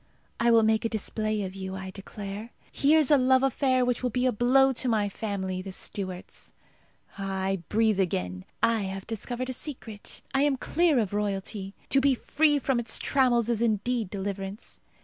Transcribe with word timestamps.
I 0.39 0.49
will 0.49 0.63
make 0.63 0.83
a 0.83 0.89
display 0.89 1.43
of 1.43 1.53
you, 1.53 1.75
I 1.75 1.91
declare. 1.91 2.49
Here's 2.71 3.11
a 3.11 3.19
love 3.19 3.43
affair 3.43 3.85
which 3.85 4.01
will 4.01 4.09
be 4.09 4.25
a 4.25 4.31
blow 4.31 4.73
to 4.73 4.89
my 4.89 5.07
family, 5.09 5.61
the 5.61 5.71
Stuarts. 5.71 6.55
Ah! 7.19 7.43
I 7.43 7.57
breathe 7.69 7.99
again. 7.99 8.45
I 8.63 8.81
have 8.85 9.05
discovered 9.05 9.51
a 9.51 9.53
secret. 9.53 10.23
I 10.33 10.41
am 10.41 10.57
clear 10.57 10.97
of 10.97 11.13
royalty. 11.13 11.75
To 11.89 12.01
be 12.01 12.15
free 12.15 12.57
from 12.57 12.79
its 12.79 12.97
trammels 12.97 13.47
is 13.47 13.61
indeed 13.61 14.09
deliverance. 14.09 14.79